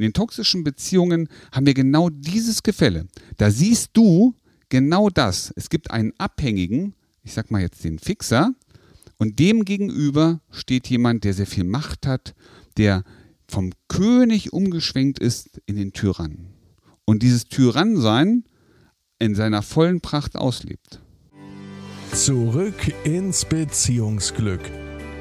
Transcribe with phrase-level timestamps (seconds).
[0.00, 3.06] In den toxischen Beziehungen haben wir genau dieses Gefälle.
[3.36, 4.34] Da siehst du
[4.70, 5.52] genau das.
[5.56, 8.54] Es gibt einen Abhängigen, ich sag mal jetzt den Fixer,
[9.18, 12.34] und dem gegenüber steht jemand, der sehr viel Macht hat,
[12.78, 13.04] der
[13.46, 16.54] vom König umgeschwenkt ist in den Tyrannen.
[17.04, 18.44] Und dieses Tyrannsein
[19.18, 21.02] in seiner vollen Pracht auslebt.
[22.14, 24.62] Zurück ins Beziehungsglück.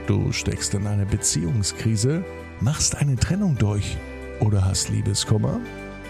[0.08, 2.24] Du steckst in eine Beziehungskrise,
[2.62, 3.98] machst eine Trennung durch
[4.42, 5.60] oder hast Liebeskummer?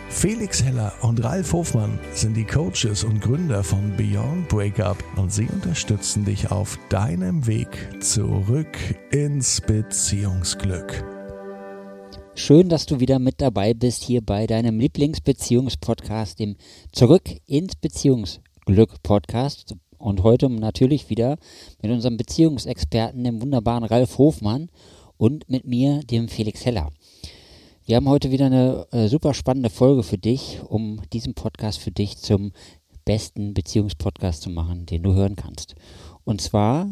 [0.09, 5.45] Felix Heller und Ralf Hofmann sind die Coaches und Gründer von Beyond Breakup und sie
[5.45, 8.75] unterstützen dich auf deinem Weg zurück
[9.11, 11.03] ins Beziehungsglück.
[12.33, 16.55] Schön, dass du wieder mit dabei bist hier bei deinem Lieblingsbeziehungspodcast, dem
[16.91, 19.75] Zurück ins Beziehungsglück Podcast.
[19.97, 21.37] Und heute natürlich wieder
[21.81, 24.69] mit unserem Beziehungsexperten, dem wunderbaren Ralf Hofmann
[25.17, 26.89] und mit mir, dem Felix Heller.
[27.89, 31.89] Wir haben heute wieder eine äh, super spannende Folge für dich, um diesen Podcast für
[31.89, 32.51] dich zum
[33.03, 35.73] besten Beziehungspodcast zu machen, den du hören kannst.
[36.23, 36.87] Und zwar,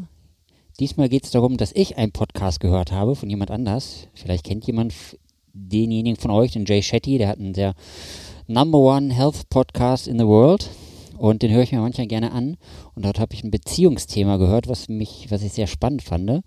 [0.80, 4.08] diesmal geht es darum, dass ich einen Podcast gehört habe von jemand anders.
[4.16, 4.95] Vielleicht kennt jemand
[5.54, 7.76] denjenigen von euch, den Jay Shetty, der hat einen sehr
[8.48, 10.67] Number One Health Podcast in the World.
[11.16, 12.58] Und den höre ich mir manchmal gerne an.
[12.95, 16.42] Und dort habe ich ein Beziehungsthema gehört, was mich, was ich sehr spannend fand,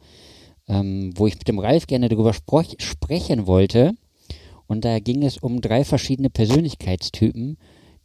[0.66, 3.94] ähm, wo ich mit dem Ralf gerne darüber sprechen wollte
[4.70, 7.58] und da ging es um drei verschiedene Persönlichkeitstypen,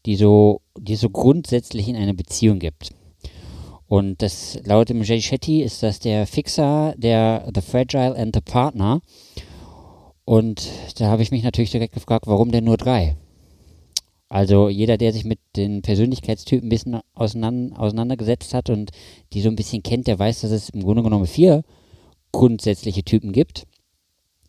[0.07, 2.89] die so, die so grundsätzlich in einer Beziehung gibt.
[3.85, 8.41] Und das laut dem Jay Shetty ist das der Fixer, der The Fragile and the
[8.41, 9.01] Partner.
[10.25, 13.15] Und da habe ich mich natürlich direkt gefragt, warum denn nur drei?
[14.27, 18.89] Also jeder, der sich mit den Persönlichkeitstypen ein bisschen auseinander, auseinandergesetzt hat und
[19.33, 21.61] die so ein bisschen kennt, der weiß, dass es im Grunde genommen vier
[22.31, 23.67] grundsätzliche Typen gibt.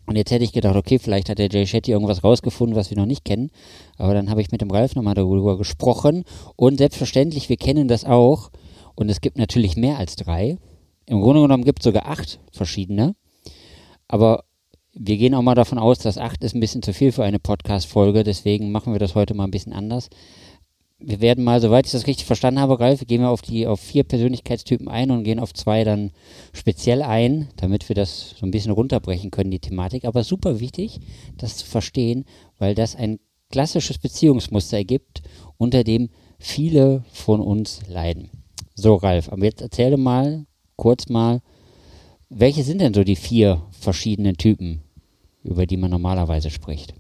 [0.07, 2.97] Und jetzt hätte ich gedacht, okay, vielleicht hat der Jay Shetty irgendwas rausgefunden, was wir
[2.97, 3.51] noch nicht kennen.
[3.99, 6.25] Aber dann habe ich mit dem Ralf nochmal darüber gesprochen.
[6.55, 8.51] Und selbstverständlich, wir kennen das auch.
[8.95, 10.59] Und es gibt natürlich mehr als drei.
[11.06, 13.15] Im Grunde genommen gibt es sogar acht verschiedene.
[14.09, 14.45] Aber
[14.95, 17.39] wir gehen auch mal davon aus, dass acht ist ein bisschen zu viel für eine
[17.39, 18.22] Podcast-Folge.
[18.22, 20.09] Deswegen machen wir das heute mal ein bisschen anders
[20.99, 23.81] wir werden mal, soweit ich das richtig verstanden habe, Ralf, gehen wir auf die auf
[23.81, 26.11] vier Persönlichkeitstypen ein und gehen auf zwei dann
[26.53, 30.07] speziell ein, damit wir das so ein bisschen runterbrechen können, die Thematik.
[30.07, 31.01] Aber super wichtig,
[31.37, 32.25] das zu verstehen,
[32.59, 33.19] weil das ein
[33.51, 35.23] klassisches Beziehungsmuster ergibt,
[35.59, 36.09] unter dem
[36.39, 38.31] viele von uns leiden.
[38.75, 40.47] So, Ralf, aber jetzt erzähle mal
[40.77, 41.41] kurz mal,
[42.28, 44.83] welche sind denn so die vier verschiedenen Typen,
[45.45, 46.95] über die man normalerweise spricht?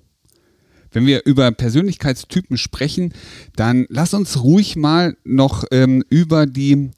[0.92, 3.12] Wenn wir über Persönlichkeitstypen sprechen,
[3.54, 6.90] dann lass uns ruhig mal noch ähm, über die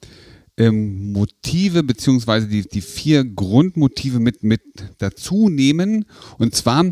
[0.57, 4.61] ähm, Motive beziehungsweise die, die vier Grundmotive mit, mit
[4.97, 6.05] dazu nehmen.
[6.37, 6.91] Und zwar,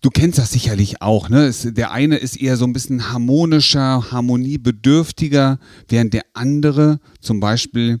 [0.00, 1.44] du kennst das sicherlich auch, ne?
[1.44, 8.00] Es, der eine ist eher so ein bisschen harmonischer, harmoniebedürftiger, während der andere zum Beispiel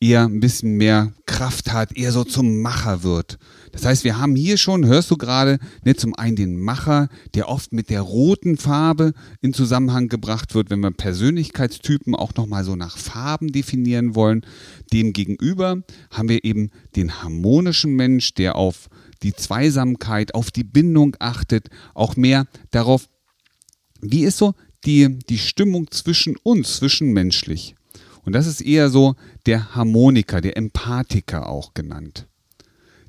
[0.00, 3.38] eher ein bisschen mehr Kraft hat, eher so zum Macher wird.
[3.76, 7.50] Das heißt, wir haben hier schon, hörst du gerade, ne, zum einen den Macher, der
[7.50, 12.74] oft mit der roten Farbe in Zusammenhang gebracht wird, wenn wir Persönlichkeitstypen auch nochmal so
[12.74, 14.46] nach Farben definieren wollen.
[14.94, 18.88] Demgegenüber haben wir eben den harmonischen Mensch, der auf
[19.22, 23.10] die Zweisamkeit, auf die Bindung achtet, auch mehr darauf,
[24.00, 24.54] wie ist so
[24.86, 27.74] die, die Stimmung zwischen uns, zwischenmenschlich.
[28.24, 32.26] Und das ist eher so der Harmoniker, der Empathiker auch genannt.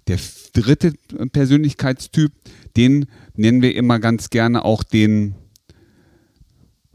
[0.07, 0.19] Der
[0.53, 0.93] dritte
[1.31, 2.31] Persönlichkeitstyp,
[2.75, 5.35] den nennen wir immer ganz gerne auch den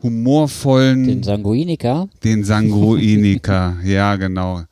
[0.02, 1.06] humorvollen.
[1.06, 2.08] Den Sanguiniker.
[2.24, 4.62] Den Sanguiniker, ja, genau.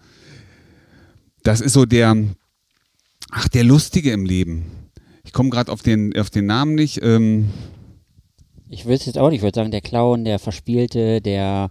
[1.42, 2.16] Das ist so der,
[3.30, 4.66] ach, der Lustige im Leben.
[5.24, 7.00] Ich komme gerade auf den, auf den Namen nicht.
[7.02, 7.50] Ähm,
[8.68, 11.70] ich würde es jetzt auch nicht, ich würde sagen, der Clown, der Verspielte, der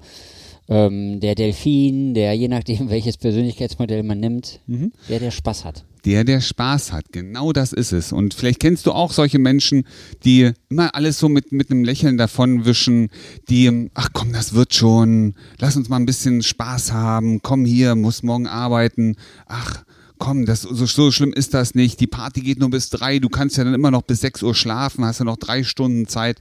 [0.70, 4.94] ähm, der Delfin, der je nachdem, welches Persönlichkeitsmodell man nimmt, mhm.
[5.10, 5.84] der, der Spaß hat.
[6.06, 8.12] Der, der Spaß hat, genau das ist es.
[8.14, 9.84] Und vielleicht kennst du auch solche Menschen,
[10.24, 13.10] die immer alles so mit, mit einem Lächeln davonwischen,
[13.50, 17.96] die, ach komm, das wird schon, lass uns mal ein bisschen Spaß haben, komm hier,
[17.96, 19.16] muss morgen arbeiten,
[19.46, 19.84] ach,
[20.20, 22.00] komm, das, so, so schlimm ist das nicht.
[22.00, 24.54] Die Party geht nur bis drei, du kannst ja dann immer noch bis sechs Uhr
[24.54, 26.40] schlafen, hast ja noch drei Stunden Zeit.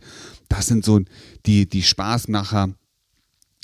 [0.49, 1.01] Das sind so
[1.47, 2.75] die, die Spaßmacher,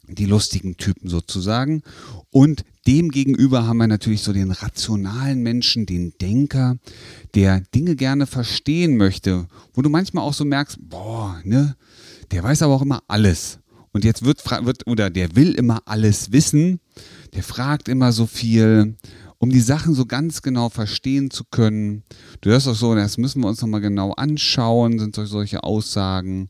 [0.09, 1.83] die lustigen Typen sozusagen.
[2.31, 6.77] Und dem gegenüber haben wir natürlich so den rationalen Menschen, den Denker,
[7.35, 11.77] der Dinge gerne verstehen möchte, wo du manchmal auch so merkst, boah, ne,
[12.31, 13.59] der weiß aber auch immer alles.
[13.93, 16.81] Und jetzt wird, wird oder der will immer alles wissen,
[17.35, 18.97] der fragt immer so viel
[19.45, 22.03] um die Sachen so ganz genau verstehen zu können.
[22.41, 26.49] Du hörst auch so, das müssen wir uns nochmal genau anschauen, sind solche Aussagen.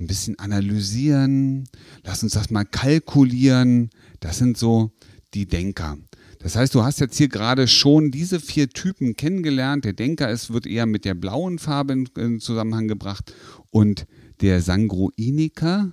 [0.00, 1.68] Ein bisschen analysieren,
[2.02, 3.90] lass uns das mal kalkulieren.
[4.20, 4.90] Das sind so
[5.34, 5.98] die Denker.
[6.38, 9.84] Das heißt, du hast jetzt hier gerade schon diese vier Typen kennengelernt.
[9.84, 13.34] Der Denker ist, wird eher mit der blauen Farbe in, in Zusammenhang gebracht
[13.70, 14.06] und
[14.40, 15.92] der Sangroiniker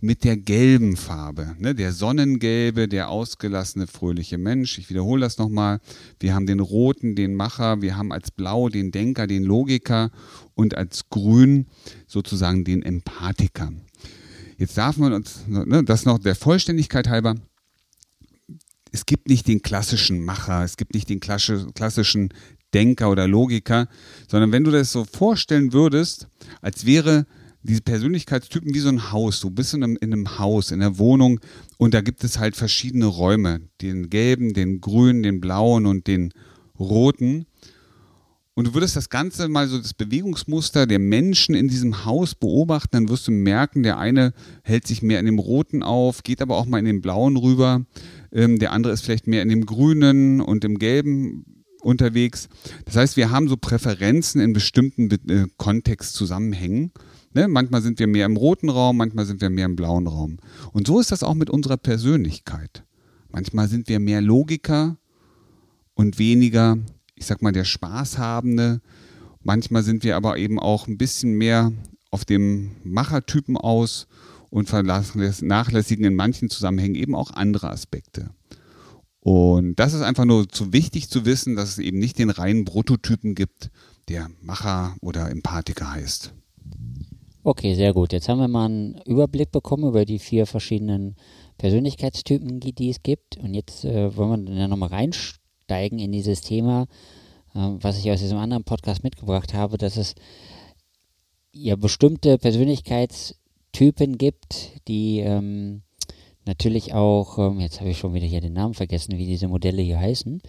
[0.00, 1.56] mit der gelben Farbe.
[1.58, 1.74] Ne?
[1.74, 4.78] Der sonnengelbe, der ausgelassene, fröhliche Mensch.
[4.78, 5.80] Ich wiederhole das nochmal.
[6.20, 7.80] Wir haben den roten, den Macher.
[7.80, 10.10] Wir haben als blau den Denker, den Logiker
[10.54, 11.66] und als grün
[12.06, 13.72] sozusagen den Empathiker.
[14.58, 17.34] Jetzt darf man uns, ne, das noch der Vollständigkeit halber,
[18.92, 22.30] es gibt nicht den klassischen Macher, es gibt nicht den klassischen
[22.74, 23.88] Denker oder Logiker,
[24.28, 26.28] sondern wenn du das so vorstellen würdest,
[26.60, 27.26] als wäre
[27.62, 29.40] diese Persönlichkeitstypen wie so ein Haus.
[29.40, 31.40] Du bist in einem, in einem Haus, in einer Wohnung
[31.78, 33.60] und da gibt es halt verschiedene Räume.
[33.82, 36.32] Den gelben, den grünen, den blauen und den
[36.78, 37.46] roten.
[38.54, 42.88] Und du würdest das Ganze mal so das Bewegungsmuster der Menschen in diesem Haus beobachten,
[42.92, 46.56] dann wirst du merken, der eine hält sich mehr in dem roten auf, geht aber
[46.56, 47.84] auch mal in den blauen rüber.
[48.36, 52.48] Ähm, der andere ist vielleicht mehr in dem grünen und im gelben unterwegs.
[52.84, 56.92] Das heißt, wir haben so Präferenzen in bestimmten äh, Kontextzusammenhängen.
[57.32, 57.48] Ne?
[57.48, 60.36] Manchmal sind wir mehr im roten Raum, manchmal sind wir mehr im blauen Raum.
[60.72, 62.84] Und so ist das auch mit unserer Persönlichkeit.
[63.30, 64.98] Manchmal sind wir mehr Logiker
[65.94, 66.76] und weniger,
[67.14, 68.82] ich sag mal, der Spaßhabende.
[69.42, 71.72] Manchmal sind wir aber eben auch ein bisschen mehr
[72.10, 74.06] auf dem Machertypen aus
[74.56, 78.30] und vernachlässigen in manchen Zusammenhängen eben auch andere Aspekte.
[79.20, 82.64] Und das ist einfach nur zu wichtig zu wissen, dass es eben nicht den reinen
[82.64, 83.70] Prototypen gibt,
[84.08, 86.32] der Macher oder Empathiker heißt.
[87.42, 88.14] Okay, sehr gut.
[88.14, 91.16] Jetzt haben wir mal einen Überblick bekommen über die vier verschiedenen
[91.58, 93.36] Persönlichkeitstypen, die es gibt.
[93.36, 96.86] Und jetzt äh, wollen wir dann nochmal reinsteigen in dieses Thema,
[97.54, 100.14] äh, was ich aus diesem anderen Podcast mitgebracht habe, dass es
[101.52, 102.38] ja bestimmte
[103.76, 105.82] Persönlichkeitstypen gibt, die ähm,
[106.46, 109.82] natürlich auch, ähm, jetzt habe ich schon wieder hier den Namen vergessen, wie diese Modelle
[109.82, 110.40] hier heißen,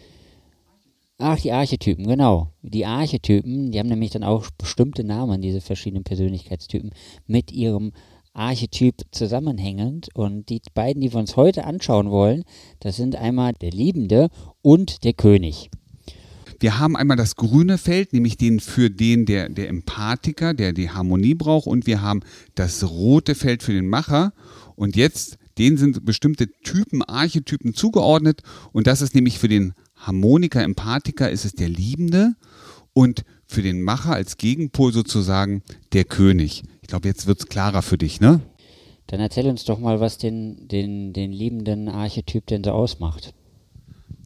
[1.20, 2.52] Ach, die Archetypen, genau.
[2.62, 6.92] Die Archetypen, die haben nämlich dann auch bestimmte Namen, diese verschiedenen Persönlichkeitstypen,
[7.26, 7.92] mit ihrem
[8.34, 10.10] Archetyp zusammenhängend.
[10.14, 12.44] Und die beiden, die wir uns heute anschauen wollen,
[12.80, 14.30] das sind einmal der Liebende
[14.62, 15.72] und der König.
[16.60, 20.90] Wir haben einmal das grüne Feld, nämlich den für den der, der Empathiker, der die
[20.90, 21.68] Harmonie braucht.
[21.68, 22.22] Und wir haben
[22.56, 24.34] das rote Feld für den Macher.
[24.76, 28.42] Und jetzt, denen sind bestimmte Typen, Archetypen zugeordnet.
[28.72, 32.36] Und das ist nämlich für den Harmoniker, Empathiker ist es der Liebende
[32.94, 35.64] und für den Macher als Gegenpol sozusagen
[35.94, 36.64] der König.
[36.82, 38.42] Ich glaube, jetzt wird es klarer für dich, ne?
[39.08, 43.34] Dann erzähl uns doch mal, was den, den, den liebenden Archetyp denn so ausmacht.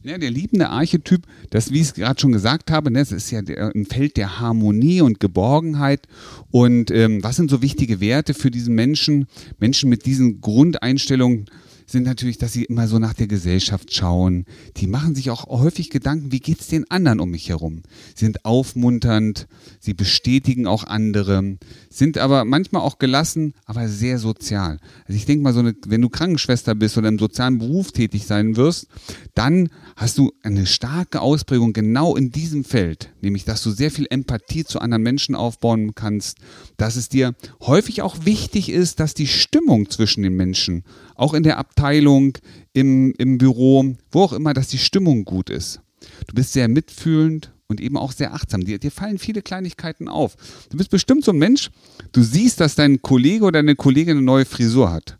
[0.04, 3.30] Ja, der liebende Archetyp, das, wie ich es gerade schon gesagt habe, ne, das ist
[3.30, 6.08] ja der, ein Feld der Harmonie und Geborgenheit.
[6.50, 9.28] Und ähm, was sind so wichtige Werte für diesen Menschen?
[9.60, 11.46] Menschen mit diesen Grundeinstellungen
[11.92, 14.46] sind natürlich, dass sie immer so nach der Gesellschaft schauen.
[14.78, 17.82] Die machen sich auch häufig Gedanken, wie geht es den anderen um mich herum?
[18.14, 19.46] Sie sind aufmunternd,
[19.78, 21.58] sie bestätigen auch andere,
[21.90, 24.80] sind aber manchmal auch gelassen, aber sehr sozial.
[25.06, 28.26] Also ich denke mal, so eine, wenn du Krankenschwester bist oder im sozialen Beruf tätig
[28.26, 28.88] sein wirst,
[29.34, 34.06] dann hast du eine starke Ausprägung genau in diesem Feld, nämlich dass du sehr viel
[34.08, 36.38] Empathie zu anderen Menschen aufbauen kannst,
[36.78, 40.84] dass es dir häufig auch wichtig ist, dass die Stimmung zwischen den Menschen,
[41.16, 42.38] auch in der Abteilung,
[42.72, 45.80] im, im Büro, wo auch immer, dass die Stimmung gut ist.
[46.26, 48.64] Du bist sehr mitfühlend und eben auch sehr achtsam.
[48.64, 50.36] Dir, dir fallen viele Kleinigkeiten auf.
[50.70, 51.70] Du bist bestimmt so ein Mensch,
[52.12, 55.18] du siehst, dass dein Kollege oder deine Kollegin eine neue Frisur hat.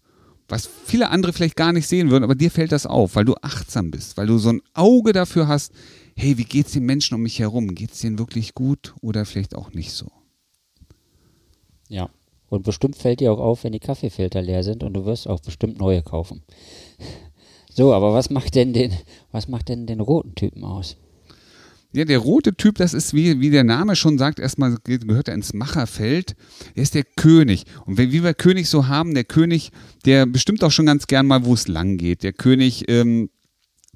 [0.49, 3.35] Was viele andere vielleicht gar nicht sehen würden, aber dir fällt das auf, weil du
[3.41, 5.73] achtsam bist, weil du so ein Auge dafür hast,
[6.15, 7.75] hey, wie geht es den Menschen um mich herum?
[7.75, 10.11] Geht es denen wirklich gut oder vielleicht auch nicht so?
[11.89, 12.11] Ja,
[12.53, 15.41] und bestimmt fällt dir auch auf, wenn die Kaffeefilter leer sind und du wirst auch
[15.41, 16.43] bestimmt neue kaufen.
[17.75, 18.93] So, aber was macht denn den,
[19.31, 20.99] was macht denn den roten Typen aus?
[21.95, 25.35] Ja, der rote Typ, das ist, wie, wie der Name schon sagt, erstmal gehört er
[25.35, 26.37] ins Macherfeld.
[26.75, 27.65] Er ist der König.
[27.87, 29.71] Und wie wir König so haben, der König,
[30.05, 32.25] der bestimmt auch schon ganz gern mal, wo es lang geht.
[32.25, 33.31] Der König, ähm,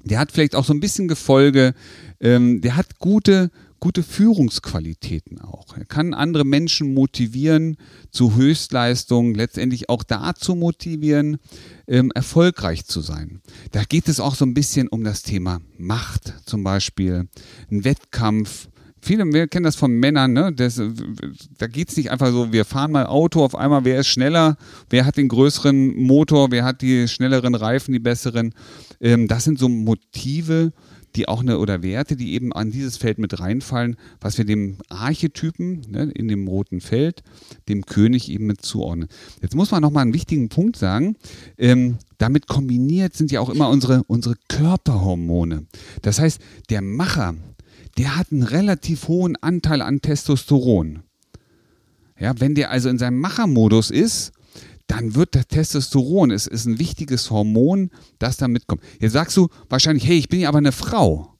[0.03, 1.75] der hat vielleicht auch so ein bisschen Gefolge,
[2.19, 5.77] ähm, der hat gute, gute Führungsqualitäten auch.
[5.77, 7.77] Er kann andere Menschen motivieren
[8.11, 11.37] zu Höchstleistungen, letztendlich auch dazu motivieren,
[11.87, 13.41] ähm, erfolgreich zu sein.
[13.71, 17.27] Da geht es auch so ein bisschen um das Thema Macht zum Beispiel,
[17.71, 18.69] ein Wettkampf.
[18.99, 20.51] Viele wir kennen das von Männern, ne?
[20.51, 20.81] Das,
[21.57, 24.57] da geht es nicht einfach so, wir fahren mal Auto, auf einmal, wer ist schneller,
[24.89, 28.53] wer hat den größeren Motor, wer hat die schnelleren Reifen, die besseren.
[28.99, 30.73] Ähm, das sind so Motive,
[31.17, 34.77] die auch eine, oder Werte, die eben an dieses Feld mit reinfallen, was wir dem
[34.89, 37.23] Archetypen ne, in dem roten Feld,
[37.67, 39.09] dem König eben mit zuordnen.
[39.41, 41.15] Jetzt muss man nochmal einen wichtigen Punkt sagen.
[41.57, 45.65] Ähm, damit kombiniert sind ja auch immer unsere, unsere Körperhormone.
[46.03, 47.35] Das heißt, der Macher,
[47.97, 50.99] der hat einen relativ hohen Anteil an Testosteron.
[52.19, 54.31] Ja, wenn der also in seinem Machermodus ist,
[54.87, 58.81] dann wird das Testosteron, es ist ein wichtiges Hormon, das da mitkommt.
[58.99, 61.33] Jetzt sagst du wahrscheinlich, hey, ich bin ja aber eine Frau.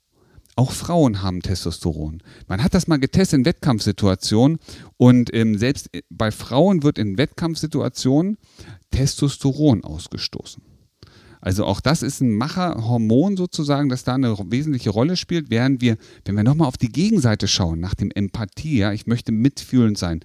[0.56, 2.24] Auch Frauen haben Testosteron.
[2.48, 4.58] Man hat das mal getestet in Wettkampfsituationen
[4.98, 8.38] und ähm, selbst bei Frauen wird in Wettkampfsituationen
[8.90, 10.64] Testosteron ausgestoßen.
[11.40, 15.98] Also auch das ist ein Macherhormon sozusagen, das da eine wesentliche Rolle spielt, während wir,
[16.26, 20.22] wenn wir nochmal auf die Gegenseite schauen, nach dem Empathie, ja, ich möchte mitfühlend sein,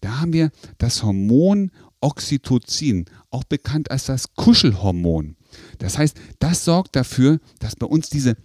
[0.00, 1.70] da haben wir das Hormon
[2.04, 5.36] Oxytocin, auch bekannt als das Kuschelhormon.
[5.78, 8.36] Das heißt, das sorgt dafür, dass bei uns diese,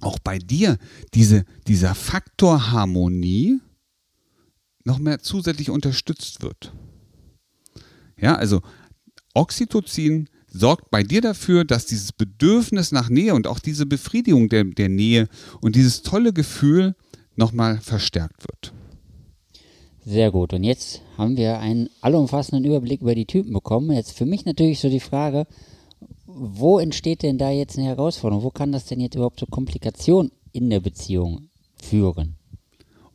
[0.00, 0.78] auch bei dir,
[1.12, 3.60] diese, dieser Faktor Harmonie
[4.84, 6.72] noch mehr zusätzlich unterstützt wird.
[8.16, 8.62] Ja, also
[9.34, 14.62] Oxytocin sorgt bei dir dafür, dass dieses Bedürfnis nach Nähe und auch diese Befriedigung der,
[14.62, 15.28] der Nähe
[15.60, 16.94] und dieses tolle Gefühl
[17.34, 18.75] nochmal verstärkt wird.
[20.08, 20.54] Sehr gut.
[20.54, 23.90] Und jetzt haben wir einen allumfassenden Überblick über die Typen bekommen.
[23.90, 25.48] Jetzt für mich natürlich so die Frage,
[26.26, 28.44] wo entsteht denn da jetzt eine Herausforderung?
[28.44, 31.48] Wo kann das denn jetzt überhaupt zu Komplikationen in der Beziehung
[31.82, 32.36] führen?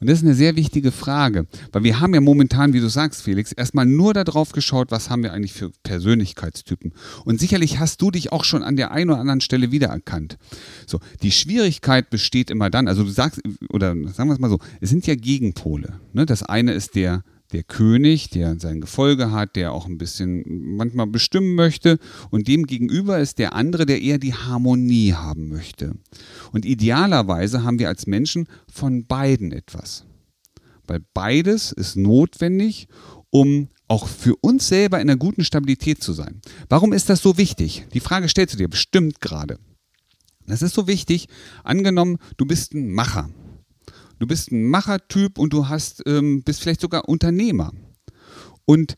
[0.01, 3.21] Und das ist eine sehr wichtige Frage, weil wir haben ja momentan, wie du sagst,
[3.21, 6.93] Felix, erstmal nur darauf geschaut, was haben wir eigentlich für Persönlichkeitstypen.
[7.23, 10.39] Und sicherlich hast du dich auch schon an der einen oder anderen Stelle wiedererkannt.
[10.87, 14.57] So, die Schwierigkeit besteht immer dann, also du sagst, oder sagen wir es mal so,
[14.81, 15.99] es sind ja Gegenpole.
[16.13, 16.25] Ne?
[16.25, 21.07] Das eine ist der der König, der sein Gefolge hat, der auch ein bisschen manchmal
[21.07, 21.99] bestimmen möchte.
[22.29, 25.95] Und dem gegenüber ist der andere, der eher die Harmonie haben möchte.
[26.51, 30.05] Und idealerweise haben wir als Menschen von beiden etwas.
[30.87, 32.87] Weil beides ist notwendig,
[33.29, 36.41] um auch für uns selber in einer guten Stabilität zu sein.
[36.69, 37.85] Warum ist das so wichtig?
[37.93, 39.59] Die Frage stellst du dir bestimmt gerade.
[40.47, 41.27] Das ist so wichtig,
[41.63, 43.29] angenommen, du bist ein Macher.
[44.21, 47.73] Du bist ein Machertyp und du hast, ähm, bist vielleicht sogar Unternehmer.
[48.65, 48.95] Und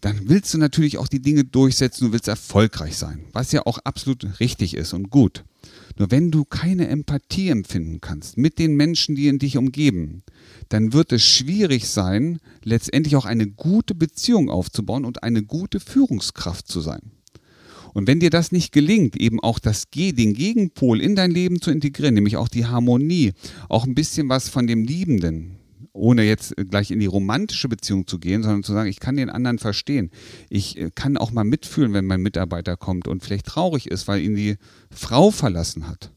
[0.00, 3.78] dann willst du natürlich auch die Dinge durchsetzen, du willst erfolgreich sein, was ja auch
[3.78, 5.44] absolut richtig ist und gut.
[5.98, 10.22] Nur wenn du keine Empathie empfinden kannst mit den Menschen, die in dich umgeben,
[10.68, 16.68] dann wird es schwierig sein, letztendlich auch eine gute Beziehung aufzubauen und eine gute Führungskraft
[16.68, 17.17] zu sein.
[17.94, 21.60] Und wenn dir das nicht gelingt, eben auch das G, den Gegenpol in dein Leben
[21.60, 23.32] zu integrieren, nämlich auch die Harmonie,
[23.68, 25.58] auch ein bisschen was von dem Liebenden,
[25.92, 29.30] ohne jetzt gleich in die romantische Beziehung zu gehen, sondern zu sagen, ich kann den
[29.30, 30.10] anderen verstehen.
[30.48, 34.22] Ich äh, kann auch mal mitfühlen, wenn mein Mitarbeiter kommt und vielleicht traurig ist, weil
[34.22, 34.56] ihn die
[34.90, 36.12] Frau verlassen hat.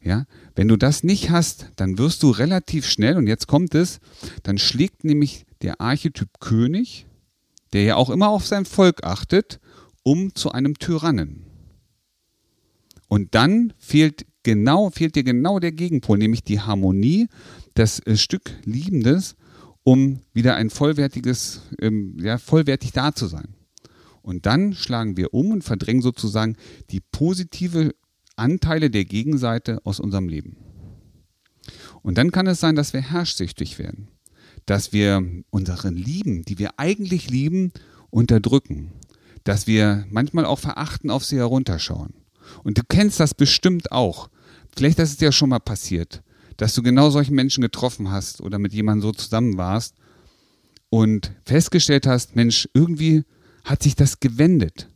[0.00, 0.24] Ja,
[0.54, 3.98] wenn du das nicht hast, dann wirst du relativ schnell, und jetzt kommt es,
[4.44, 7.06] dann schlägt nämlich der Archetyp König,
[7.72, 9.58] der ja auch immer auf sein Volk achtet,
[10.06, 11.42] um zu einem Tyrannen.
[13.08, 17.26] Und dann fehlt genau, fehlt dir genau der Gegenpol, nämlich die Harmonie,
[17.74, 19.34] das äh, Stück Liebendes,
[19.82, 23.56] um wieder ein vollwertiges, ähm, ja, vollwertig da zu sein.
[24.22, 26.54] Und dann schlagen wir um und verdrängen sozusagen
[26.90, 27.92] die positive
[28.36, 30.56] Anteile der Gegenseite aus unserem Leben.
[32.02, 34.06] Und dann kann es sein, dass wir herrschsüchtig werden,
[34.66, 35.20] dass wir
[35.50, 37.72] unsere Lieben, die wir eigentlich lieben,
[38.10, 38.92] unterdrücken,
[39.46, 42.14] dass wir manchmal auch verachten auf sie herunterschauen.
[42.64, 44.28] Und du kennst das bestimmt auch.
[44.76, 46.24] Vielleicht ist es dir schon mal passiert,
[46.56, 49.94] dass du genau solchen Menschen getroffen hast oder mit jemandem so zusammen warst
[50.90, 53.22] und festgestellt hast, Mensch, irgendwie
[53.62, 54.88] hat sich das gewendet.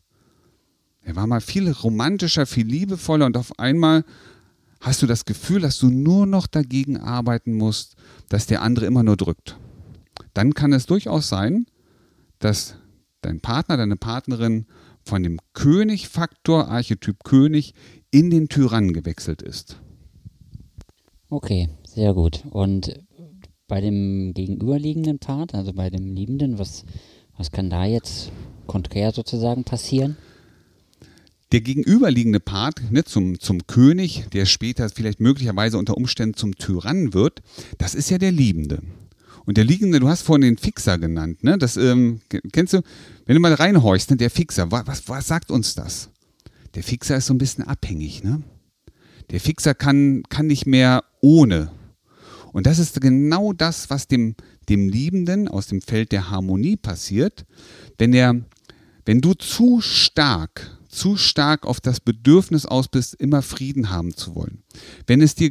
[1.02, 4.04] Er war mal viel romantischer, viel liebevoller und auf einmal
[4.80, 7.94] hast du das Gefühl, dass du nur noch dagegen arbeiten musst,
[8.28, 9.56] dass der andere immer nur drückt.
[10.34, 11.66] Dann kann es durchaus sein,
[12.40, 12.74] dass
[13.22, 14.66] dein Partner, deine Partnerin
[15.02, 17.74] von dem König-Faktor, Archetyp König,
[18.10, 19.80] in den Tyrannen gewechselt ist.
[21.28, 22.44] Okay, sehr gut.
[22.50, 22.98] Und
[23.68, 26.84] bei dem gegenüberliegenden Part, also bei dem Liebenden, was,
[27.36, 28.32] was kann da jetzt
[28.66, 30.16] konträr sozusagen passieren?
[31.52, 37.14] Der gegenüberliegende Part ne, zum, zum König, der später vielleicht möglicherweise unter Umständen zum Tyrannen
[37.14, 37.42] wird,
[37.78, 38.82] das ist ja der Liebende.
[39.50, 41.58] Und der liegende, du hast vorhin den Fixer genannt, ne?
[41.58, 42.20] Das ähm,
[42.52, 42.82] kennst du,
[43.26, 44.16] wenn du mal reinhorchst, ne?
[44.16, 46.08] der Fixer, was, was sagt uns das?
[46.76, 48.44] Der Fixer ist so ein bisschen abhängig, ne?
[49.30, 51.72] Der Fixer kann, kann nicht mehr ohne.
[52.52, 54.36] Und das ist genau das, was dem,
[54.68, 57.44] dem Liebenden aus dem Feld der Harmonie passiert,
[57.98, 58.36] wenn er,
[59.04, 64.34] wenn du zu stark zu stark auf das Bedürfnis aus bist, immer Frieden haben zu
[64.34, 64.62] wollen.
[65.06, 65.50] Wenn es dir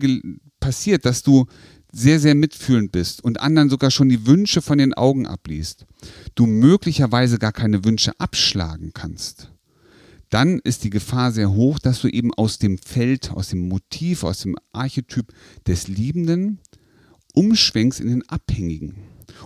[0.60, 1.48] passiert, dass du
[1.92, 5.86] sehr, sehr mitfühlend bist und anderen sogar schon die Wünsche von den Augen abliest,
[6.36, 9.52] du möglicherweise gar keine Wünsche abschlagen kannst,
[10.30, 14.24] dann ist die Gefahr sehr hoch, dass du eben aus dem Feld, aus dem Motiv,
[14.24, 15.34] aus dem Archetyp
[15.68, 16.60] des Liebenden
[17.34, 18.96] umschwenkst in den Abhängigen.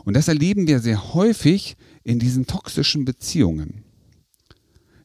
[0.04, 3.84] Und das erleben wir sehr häufig in diesen toxischen Beziehungen.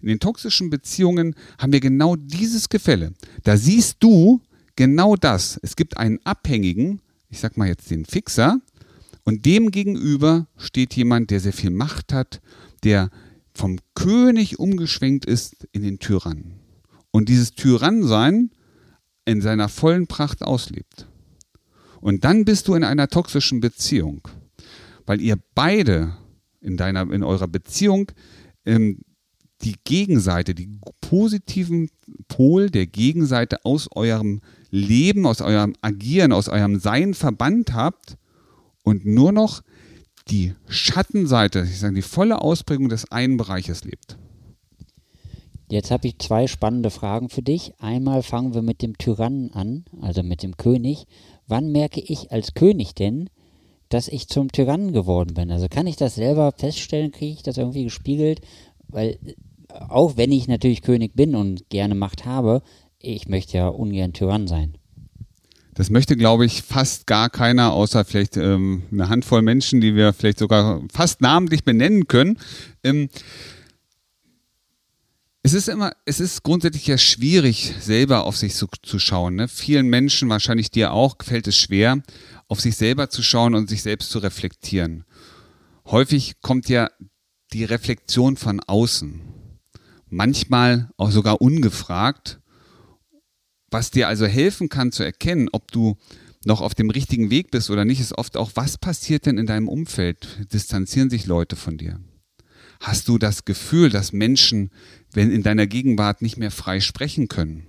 [0.01, 3.13] In den toxischen Beziehungen haben wir genau dieses Gefälle.
[3.43, 4.41] Da siehst du
[4.77, 5.59] genau das.
[5.63, 8.61] Es gibt einen Abhängigen, ich sag mal jetzt den Fixer,
[9.25, 12.41] und dem gegenüber steht jemand, der sehr viel Macht hat,
[12.83, 13.11] der
[13.53, 16.55] vom König umgeschwenkt ist in den Tyrann.
[17.11, 18.51] Und dieses Tyrannsein
[19.27, 21.07] in seiner vollen Pracht auslebt.
[22.01, 24.27] Und dann bist du in einer toxischen Beziehung,
[25.05, 26.17] weil ihr beide
[26.61, 28.11] in, deiner, in eurer Beziehung
[28.65, 29.01] ähm,
[29.63, 30.69] die Gegenseite, die
[31.01, 31.91] positiven
[32.29, 38.17] Pol der Gegenseite aus eurem Leben, aus eurem Agieren, aus eurem Sein verbannt habt
[38.85, 39.63] und nur noch
[40.31, 44.19] die Schattenseite, ich sage die volle Ausprägung des einen Bereiches lebt.
[45.71, 47.75] Jetzt habe ich zwei spannende Fragen für dich.
[47.79, 51.07] Einmal fangen wir mit dem Tyrannen an, also mit dem König.
[51.47, 53.29] Wann merke ich als König denn,
[53.91, 55.51] dass ich zum Tyrannen geworden bin?
[55.51, 58.41] Also kann ich das selber feststellen, kriege ich das irgendwie gespiegelt?
[58.89, 59.19] Weil
[59.69, 62.63] auch wenn ich natürlich König bin und gerne Macht habe,
[62.99, 64.77] ich möchte ja ungern Tyrann sein.
[65.75, 70.13] Das möchte, glaube ich, fast gar keiner, außer vielleicht ähm, eine Handvoll Menschen, die wir
[70.13, 72.37] vielleicht sogar fast namentlich benennen können.
[72.83, 73.09] Ähm,
[75.45, 79.37] es ist immer, es ist grundsätzlich ja schwierig, selber auf sich zu, zu schauen.
[79.37, 79.47] Ne?
[79.47, 82.03] Vielen Menschen, wahrscheinlich dir auch, fällt es schwer,
[82.49, 85.05] auf sich selber zu schauen und sich selbst zu reflektieren.
[85.87, 86.91] Häufig kommt ja
[87.53, 89.21] die Reflexion von außen.
[90.11, 92.41] Manchmal auch sogar ungefragt
[93.71, 95.97] was dir also helfen kann zu erkennen, ob du
[96.45, 99.47] noch auf dem richtigen Weg bist oder nicht, ist oft auch, was passiert denn in
[99.47, 100.47] deinem Umfeld?
[100.53, 102.01] Distanzieren sich Leute von dir?
[102.81, 104.71] Hast du das Gefühl, dass Menschen,
[105.13, 107.67] wenn in deiner Gegenwart nicht mehr frei sprechen können?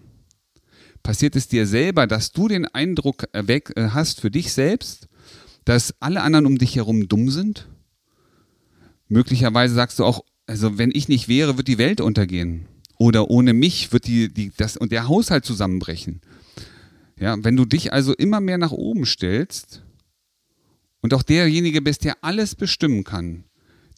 [1.02, 3.44] Passiert es dir selber, dass du den Eindruck äh,
[3.90, 5.08] hast für dich selbst,
[5.66, 7.68] dass alle anderen um dich herum dumm sind?
[9.08, 12.66] Möglicherweise sagst du auch, also wenn ich nicht wäre, wird die Welt untergehen.
[12.98, 16.22] Oder ohne mich wird die, die, das und der Haushalt zusammenbrechen.
[17.20, 19.84] Ja, wenn du dich also immer mehr nach oben stellst
[21.02, 23.44] und auch derjenige bist, der alles bestimmen kann,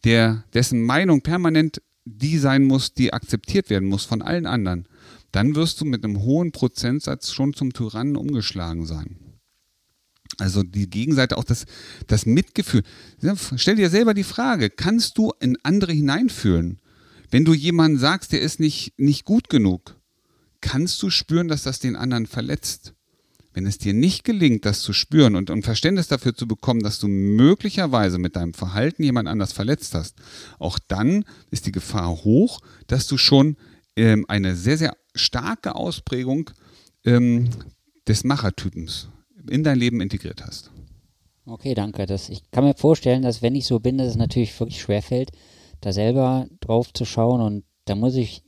[0.04, 4.86] der, dessen Meinung permanent die sein muss, die akzeptiert werden muss von allen anderen,
[5.30, 9.21] dann wirst du mit einem hohen Prozentsatz schon zum Tyrannen umgeschlagen sein.
[10.38, 11.66] Also die Gegenseite, auch das,
[12.06, 12.82] das Mitgefühl.
[13.56, 16.80] Stell dir selber die Frage, kannst du in andere hineinfühlen?
[17.30, 19.96] Wenn du jemanden sagst, der ist nicht, nicht gut genug,
[20.60, 22.94] kannst du spüren, dass das den anderen verletzt.
[23.54, 26.98] Wenn es dir nicht gelingt, das zu spüren und, und Verständnis dafür zu bekommen, dass
[26.98, 30.16] du möglicherweise mit deinem Verhalten jemand anders verletzt hast,
[30.58, 33.56] auch dann ist die Gefahr hoch, dass du schon
[33.96, 36.50] ähm, eine sehr, sehr starke Ausprägung
[37.04, 37.50] ähm,
[38.08, 39.08] des Machertypens
[39.48, 40.70] in dein Leben integriert hast.
[41.46, 42.06] Okay, danke.
[42.06, 45.32] Das, ich kann mir vorstellen, dass wenn ich so bin, dass es natürlich wirklich schwerfällt,
[45.80, 48.44] da selber drauf zu schauen und da muss ich,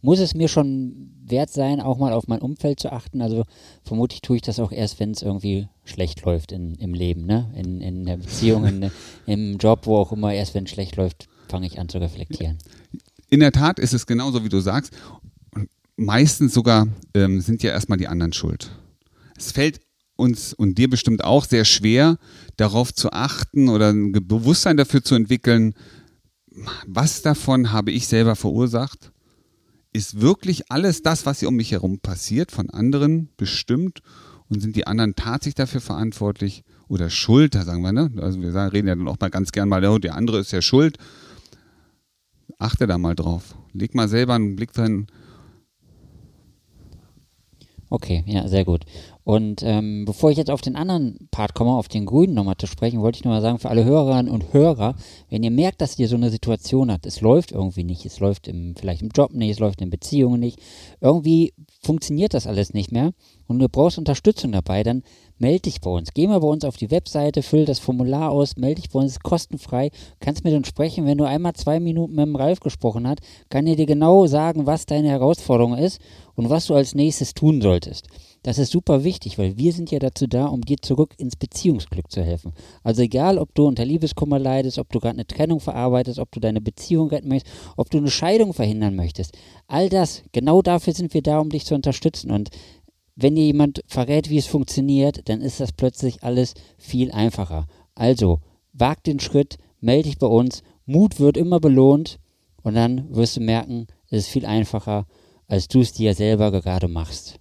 [0.00, 3.20] muss es mir schon wert sein, auch mal auf mein Umfeld zu achten.
[3.20, 3.44] Also
[3.82, 7.52] vermutlich tue ich das auch erst, wenn es irgendwie schlecht läuft in, im Leben, ne?
[7.54, 8.90] In, in der Beziehung, in,
[9.26, 12.56] im Job, wo auch immer, erst wenn es schlecht läuft, fange ich an zu reflektieren.
[13.28, 14.96] In der Tat ist es genauso, wie du sagst.
[15.96, 18.70] meistens sogar ähm, sind ja erstmal die anderen schuld.
[19.36, 19.80] Es fällt
[20.18, 22.18] uns und dir bestimmt auch sehr schwer,
[22.56, 25.74] darauf zu achten oder ein Bewusstsein dafür zu entwickeln,
[26.86, 29.12] was davon habe ich selber verursacht?
[29.92, 34.00] Ist wirklich alles das, was hier um mich herum passiert, von anderen bestimmt?
[34.48, 37.54] Und sind die anderen tatsächlich dafür verantwortlich oder schuld?
[37.54, 38.10] Da sagen wir, ne?
[38.16, 40.52] Also wir sagen, reden ja dann auch mal ganz gern mal, oh, der andere ist
[40.52, 40.96] ja schuld.
[42.58, 43.54] Achte da mal drauf.
[43.72, 45.06] Leg mal selber einen Blick drin.
[47.90, 48.84] Okay, ja, sehr gut.
[49.28, 52.66] Und ähm, bevor ich jetzt auf den anderen Part komme, auf den Grünen nochmal zu
[52.66, 54.94] sprechen, wollte ich nur mal sagen, für alle Hörerinnen und Hörer,
[55.28, 58.48] wenn ihr merkt, dass ihr so eine Situation habt, es läuft irgendwie nicht, es läuft
[58.48, 60.60] im, vielleicht im Job nicht, es läuft in Beziehungen nicht,
[61.02, 63.12] irgendwie funktioniert das alles nicht mehr
[63.48, 65.02] und du brauchst Unterstützung dabei, dann
[65.36, 66.14] melde dich bei uns.
[66.14, 69.12] Geh mal bei uns auf die Webseite, füll das Formular aus, melde dich bei uns,
[69.12, 69.90] ist kostenfrei.
[70.20, 71.04] Kannst mit uns sprechen.
[71.06, 74.64] Wenn du einmal zwei Minuten mit dem Ralf gesprochen hast, kann er dir genau sagen,
[74.64, 76.00] was deine Herausforderung ist
[76.34, 78.08] und was du als nächstes tun solltest.
[78.42, 82.10] Das ist super wichtig, weil wir sind ja dazu da, um dir zurück ins Beziehungsglück
[82.10, 82.52] zu helfen.
[82.82, 86.40] Also egal, ob du unter Liebeskummer leidest, ob du gerade eine Trennung verarbeitest, ob du
[86.40, 89.36] deine Beziehung retten möchtest, ob du eine Scheidung verhindern möchtest.
[89.66, 92.30] All das, genau dafür sind wir da, um dich zu unterstützen.
[92.30, 92.50] Und
[93.16, 97.66] wenn dir jemand verrät, wie es funktioniert, dann ist das plötzlich alles viel einfacher.
[97.96, 98.38] Also,
[98.72, 100.62] wag den Schritt, melde dich bei uns.
[100.86, 102.20] Mut wird immer belohnt
[102.62, 105.06] und dann wirst du merken, es ist viel einfacher,
[105.48, 107.40] als du es dir selber gerade machst.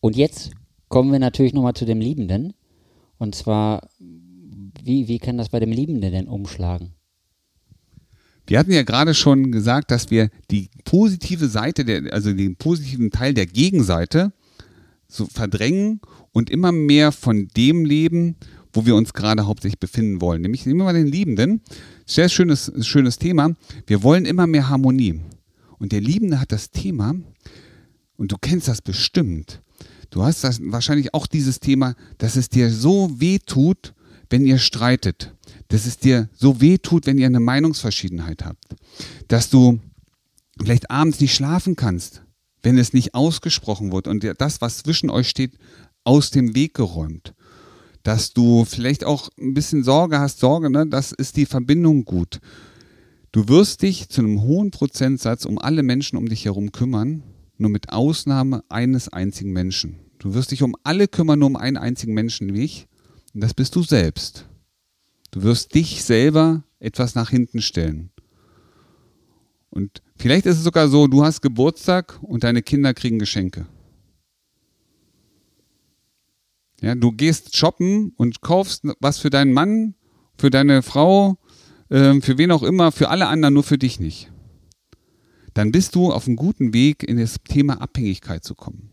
[0.00, 0.50] Und jetzt
[0.88, 2.54] kommen wir natürlich nochmal zu dem Liebenden.
[3.18, 6.94] Und zwar, wie, wie kann das bei dem Liebenden denn umschlagen?
[8.46, 13.10] Wir hatten ja gerade schon gesagt, dass wir die positive Seite, der, also den positiven
[13.10, 14.32] Teil der Gegenseite
[15.06, 16.00] so verdrängen
[16.32, 18.36] und immer mehr von dem leben,
[18.72, 20.42] wo wir uns gerade hauptsächlich befinden wollen.
[20.42, 21.60] Nämlich nehmen wir mal den Liebenden.
[22.06, 23.54] Sehr schönes, schönes Thema.
[23.86, 25.20] Wir wollen immer mehr Harmonie.
[25.78, 27.14] Und der Liebende hat das Thema,
[28.16, 29.62] und du kennst das bestimmt,
[30.10, 33.94] du hast das wahrscheinlich auch dieses Thema, dass es dir so weh tut,
[34.28, 35.34] wenn ihr streitet,
[35.68, 38.76] dass es dir so weh tut, wenn ihr eine Meinungsverschiedenheit habt,
[39.28, 39.80] dass du
[40.58, 42.22] vielleicht abends nicht schlafen kannst,
[42.62, 45.52] wenn es nicht ausgesprochen wird und das, was zwischen euch steht,
[46.04, 47.34] aus dem Weg geräumt.
[48.02, 50.86] Dass du vielleicht auch ein bisschen Sorge hast, Sorge, ne?
[50.86, 52.40] das ist die Verbindung gut.
[53.32, 57.22] Du wirst dich zu einem hohen Prozentsatz um alle Menschen um dich herum kümmern,
[57.60, 60.00] nur mit Ausnahme eines einzigen Menschen.
[60.18, 62.88] Du wirst dich um alle kümmern, nur um einen einzigen Menschen wie ich.
[63.34, 64.46] Und das bist du selbst.
[65.30, 68.10] Du wirst dich selber etwas nach hinten stellen.
[69.70, 73.66] Und vielleicht ist es sogar so, du hast Geburtstag und deine Kinder kriegen Geschenke.
[76.80, 79.94] Ja, du gehst shoppen und kaufst was für deinen Mann,
[80.38, 81.38] für deine Frau,
[81.90, 84.29] ähm, für wen auch immer, für alle anderen, nur für dich nicht.
[85.54, 88.90] Dann bist du auf einem guten Weg, in das Thema Abhängigkeit zu kommen.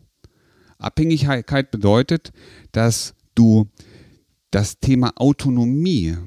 [0.80, 2.32] Abhängigkeit bedeutet,
[2.72, 3.68] dass du
[4.52, 6.18] das Thema Autonomie,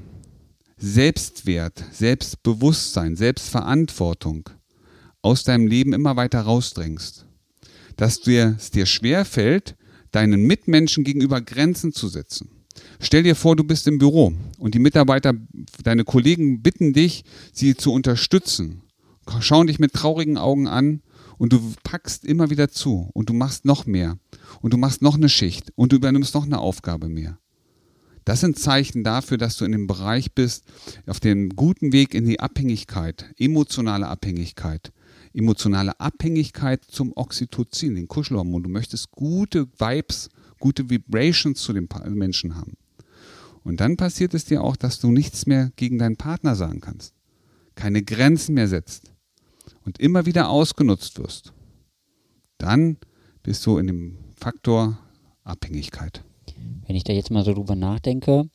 [0.77, 4.49] Selbstwert, Selbstbewusstsein, Selbstverantwortung
[5.21, 7.25] aus deinem Leben immer weiter rausdrängst.
[7.97, 9.75] Dass dir, es dir schwerfällt,
[10.11, 12.49] deinen Mitmenschen gegenüber Grenzen zu setzen
[12.99, 15.33] Stell dir vor, du bist im Büro und die Mitarbeiter,
[15.83, 18.81] deine Kollegen bitten dich, sie zu unterstützen,
[19.39, 21.01] schauen dich mit traurigen Augen an
[21.37, 24.17] und du packst immer wieder zu und du machst noch mehr
[24.61, 27.37] und du machst noch eine Schicht und du übernimmst noch eine Aufgabe mehr.
[28.25, 30.65] Das sind Zeichen dafür, dass du in dem Bereich bist,
[31.07, 34.91] auf dem guten Weg in die Abhängigkeit, emotionale Abhängigkeit,
[35.33, 38.61] emotionale Abhängigkeit zum Oxytocin, den Kuschelhormon.
[38.61, 40.29] Du möchtest gute Vibes
[40.61, 42.77] gute Vibrations zu den Menschen haben.
[43.63, 47.13] Und dann passiert es dir auch, dass du nichts mehr gegen deinen Partner sagen kannst,
[47.75, 49.10] keine Grenzen mehr setzt
[49.85, 51.53] und immer wieder ausgenutzt wirst.
[52.57, 52.97] Dann
[53.43, 54.97] bist du in dem Faktor
[55.43, 56.23] Abhängigkeit.
[56.85, 58.49] Wenn ich da jetzt mal so drüber nachdenke,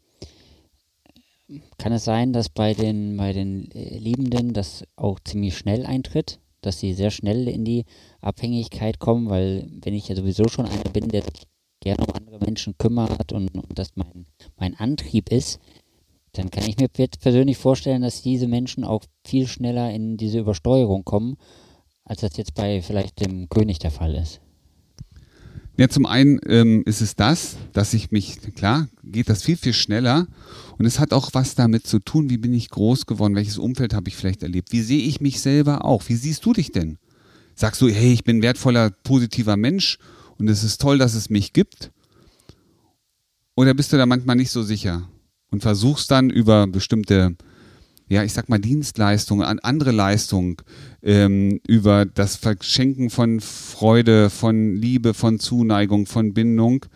[1.78, 6.40] kann es sein, dass bei den, bei den äh, Liebenden das auch ziemlich schnell eintritt,
[6.60, 7.84] dass sie sehr schnell in die
[8.20, 11.22] Abhängigkeit kommen, weil wenn ich ja sowieso schon einer bin, der
[11.80, 15.60] gerne um andere Menschen kümmert und, und das mein, mein Antrieb ist,
[16.38, 20.38] dann kann ich mir jetzt persönlich vorstellen, dass diese Menschen auch viel schneller in diese
[20.38, 21.36] Übersteuerung kommen,
[22.04, 24.40] als das jetzt bei vielleicht dem König der Fall ist.
[25.78, 29.74] Ja, zum einen ähm, ist es das, dass ich mich, klar, geht das viel, viel
[29.74, 30.26] schneller
[30.78, 33.92] und es hat auch was damit zu tun, wie bin ich groß geworden, welches Umfeld
[33.92, 36.98] habe ich vielleicht erlebt, wie sehe ich mich selber auch, wie siehst du dich denn?
[37.54, 39.98] Sagst du, hey, ich bin wertvoller, positiver Mensch
[40.38, 41.90] und es ist toll, dass es mich gibt?
[43.54, 45.08] Oder bist du da manchmal nicht so sicher
[45.50, 47.36] und versuchst dann über bestimmte,
[48.08, 50.56] ja, ich sag mal, Dienstleistungen, andere Leistungen,
[51.02, 56.86] ähm, über das Verschenken von Freude, von Liebe, von Zuneigung, von Bindung,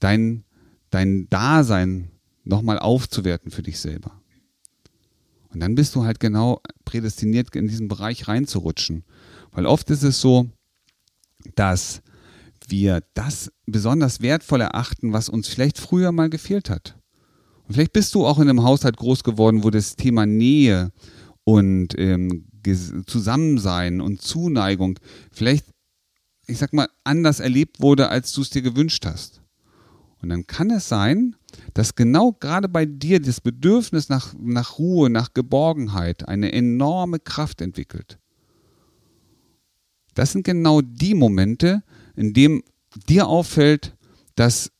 [0.00, 0.44] dein,
[0.90, 2.10] dein Dasein
[2.44, 4.20] nochmal aufzuwerten für dich selber.
[5.54, 9.04] Und dann bist du halt genau prädestiniert, in diesen Bereich reinzurutschen.
[9.52, 10.50] Weil oft ist es so,
[11.54, 12.02] dass
[12.66, 16.96] wir das besonders wertvoll erachten, was uns vielleicht früher mal gefehlt hat.
[17.66, 20.92] Und vielleicht bist du auch in einem Haushalt groß geworden, wo das Thema Nähe
[21.44, 22.46] und ähm,
[23.06, 24.98] Zusammensein und Zuneigung
[25.30, 25.66] vielleicht,
[26.46, 29.42] ich sag mal, anders erlebt wurde, als du es dir gewünscht hast.
[30.20, 31.36] Und dann kann es sein,
[31.74, 37.60] dass genau gerade bei dir das Bedürfnis nach, nach Ruhe, nach Geborgenheit eine enorme Kraft
[37.60, 38.18] entwickelt.
[40.14, 41.82] Das sind genau die Momente,
[42.16, 42.62] in dem
[43.08, 43.96] dir auffällt,
[44.34, 44.70] dass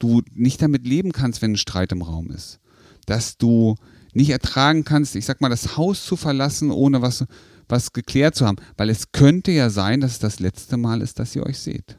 [0.00, 2.58] du nicht damit leben kannst, wenn ein Streit im Raum ist.
[3.06, 3.76] Dass du
[4.12, 7.24] nicht ertragen kannst, ich sag mal, das Haus zu verlassen, ohne was,
[7.68, 8.58] was geklärt zu haben.
[8.76, 11.96] Weil es könnte ja sein, dass es das letzte Mal ist, dass ihr euch seht.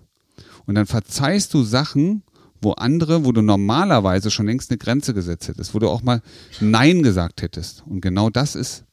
[0.65, 2.23] Und dann verzeihst du Sachen,
[2.61, 6.21] wo andere, wo du normalerweise schon längst eine Grenze gesetzt hättest, wo du auch mal
[6.59, 7.83] Nein gesagt hättest.
[7.87, 8.83] Und genau das ist,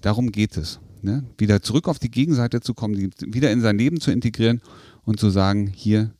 [0.00, 0.80] darum geht es.
[1.02, 1.24] Ne?
[1.38, 4.62] Wieder zurück auf die Gegenseite zu kommen, wieder in sein Leben zu integrieren
[5.04, 6.10] und zu sagen, hier,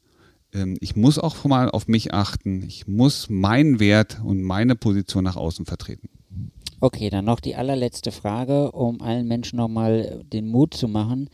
[0.55, 5.25] ähm, ich muss auch mal auf mich achten, ich muss meinen Wert und meine Position
[5.25, 6.09] nach außen vertreten.
[6.81, 11.31] Okay, dann noch die allerletzte Frage, um allen Menschen nochmal den Mut zu machen.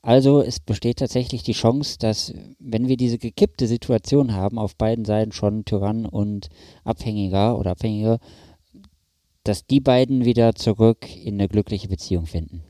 [0.00, 5.04] Also es besteht tatsächlich die Chance, dass wenn wir diese gekippte Situation haben, auf beiden
[5.04, 6.48] Seiten schon Tyrann und
[6.84, 8.18] Abhängiger oder Abhängige,
[9.44, 12.62] dass die beiden wieder zurück in eine glückliche Beziehung finden.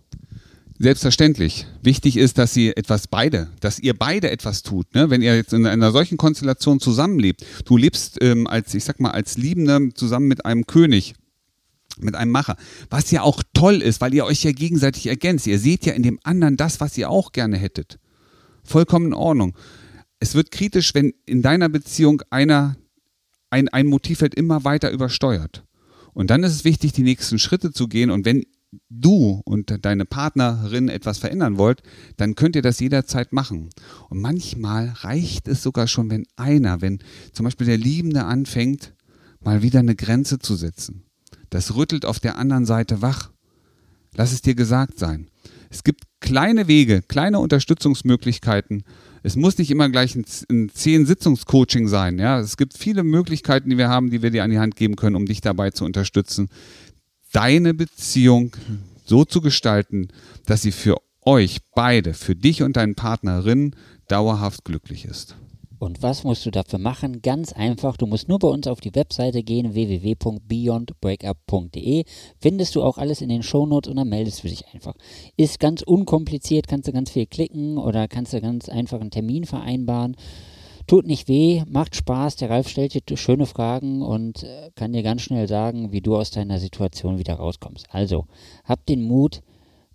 [0.79, 1.67] Selbstverständlich.
[1.83, 4.93] Wichtig ist, dass sie etwas beide, dass ihr beide etwas tut.
[4.95, 5.09] Ne?
[5.09, 9.13] Wenn ihr jetzt in einer solchen Konstellation zusammenlebt, du lebst ähm, als, ich sag mal,
[9.13, 11.15] als Liebender zusammen mit einem König
[11.99, 12.57] mit einem Macher.
[12.91, 15.47] Was ja auch toll ist, weil ihr euch ja gegenseitig ergänzt.
[15.47, 17.99] Ihr seht ja in dem anderen das, was ihr auch gerne hättet.
[18.65, 19.55] Vollkommen in Ordnung.
[20.19, 22.77] Es wird kritisch, wenn in deiner Beziehung einer
[23.51, 25.65] ein, ein Motivfeld immer weiter übersteuert.
[26.15, 28.11] Und dann ist es wichtig, die nächsten Schritte zu gehen.
[28.11, 28.45] Und wenn
[28.89, 31.83] du und deine Partnerin etwas verändern wollt,
[32.17, 33.71] dann könnt ihr das jederzeit machen.
[34.09, 37.01] Und manchmal reicht es sogar schon, wenn einer, wenn
[37.33, 38.95] zum Beispiel der Liebende anfängt,
[39.41, 41.05] mal wieder eine Grenze zu setzen
[41.55, 43.31] das rüttelt auf der anderen Seite wach.
[44.17, 45.29] Lass es dir gesagt sein.
[45.71, 48.83] Es gibt kleine Wege, kleine Unterstützungsmöglichkeiten.
[49.23, 52.19] Es muss nicht immer gleich ein, Zehn-Sitzungscoaching sein.
[52.19, 52.41] Ja?
[52.41, 55.15] Es gibt viele Möglichkeiten, die wir haben, die wir dir an die Hand geben können,
[55.15, 56.49] um dich dabei zu unterstützen,
[57.35, 58.57] deine Beziehung
[59.05, 60.09] so zu gestalten,
[60.47, 63.77] dass sie für euch beide, für dich und deinen Partnerin
[64.09, 65.37] dauerhaft glücklich ist.
[65.79, 67.21] Und was musst du dafür machen?
[67.21, 72.05] Ganz einfach, du musst nur bei uns auf die Webseite gehen, www.beyondbreakup.de.
[72.39, 74.95] Findest du auch alles in den Shownotes und dann meldest du dich einfach.
[75.37, 79.45] Ist ganz unkompliziert, kannst du ganz viel klicken oder kannst du ganz einfach einen Termin
[79.45, 80.17] vereinbaren.
[80.87, 82.37] Tut nicht weh, macht Spaß.
[82.37, 86.17] Der Ralf stellt dir schöne Fragen und äh, kann dir ganz schnell sagen, wie du
[86.17, 87.87] aus deiner Situation wieder rauskommst.
[87.91, 88.27] Also,
[88.65, 89.41] hab den Mut,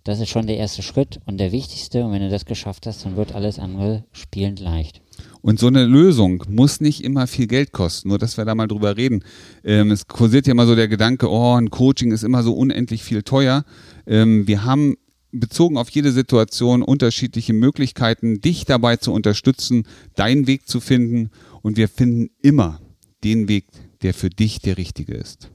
[0.02, 2.04] das ist schon der erste Schritt und der wichtigste.
[2.04, 5.00] Und wenn du das geschafft hast, dann wird alles andere spielend leicht.
[5.42, 8.66] Und so eine Lösung muss nicht immer viel Geld kosten, nur dass wir da mal
[8.66, 9.22] drüber reden.
[9.62, 13.04] Ähm, es kursiert ja immer so der Gedanke, oh, ein Coaching ist immer so unendlich
[13.04, 13.64] viel teuer.
[14.06, 14.96] Ähm, wir haben
[15.32, 21.30] bezogen auf jede Situation unterschiedliche Möglichkeiten, dich dabei zu unterstützen, deinen Weg zu finden.
[21.62, 22.80] Und wir finden immer
[23.24, 23.66] den Weg,
[24.02, 25.50] der für dich der richtige ist.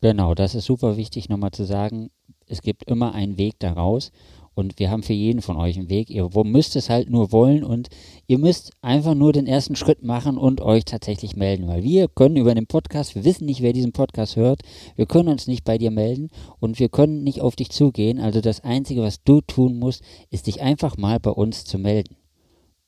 [0.00, 2.10] Genau, das ist super wichtig nochmal zu sagen.
[2.46, 4.12] Es gibt immer einen Weg daraus.
[4.56, 6.08] Und wir haben für jeden von euch einen Weg.
[6.08, 7.90] Ihr müsst es halt nur wollen und
[8.26, 11.68] ihr müsst einfach nur den ersten Schritt machen und euch tatsächlich melden.
[11.68, 14.62] Weil wir können über den Podcast, wir wissen nicht, wer diesen Podcast hört,
[14.96, 18.18] wir können uns nicht bei dir melden und wir können nicht auf dich zugehen.
[18.18, 22.16] Also das Einzige, was du tun musst, ist dich einfach mal bei uns zu melden.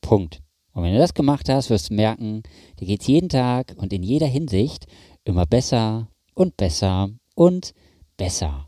[0.00, 0.40] Punkt.
[0.72, 2.44] Und wenn du das gemacht hast, wirst du merken,
[2.80, 4.86] dir geht es jeden Tag und in jeder Hinsicht
[5.24, 7.74] immer besser und besser und
[8.16, 8.67] besser.